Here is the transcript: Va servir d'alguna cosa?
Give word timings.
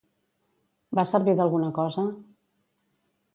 Va 0.99 1.05
servir 1.09 1.35
d'alguna 1.41 1.69
cosa? 1.79 2.07